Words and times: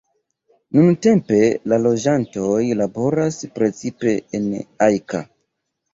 Nuntempe 0.77 1.41
la 1.73 1.79
loĝantoj 1.83 2.63
laboras 2.79 3.39
precipe 3.59 4.15
en 4.39 4.49
Ajka. 4.87 5.25